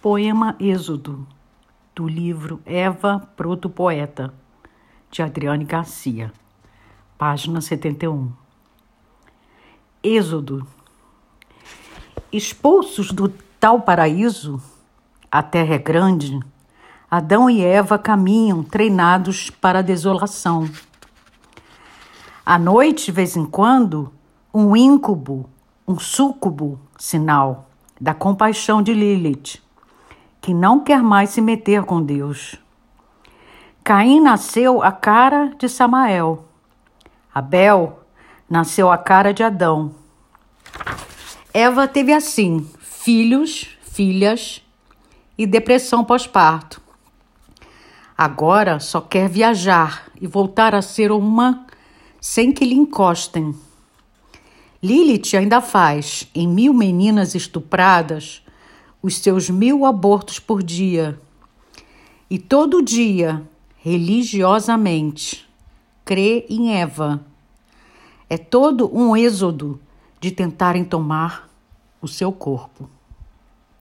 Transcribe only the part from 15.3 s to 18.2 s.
a terra é grande, Adão e Eva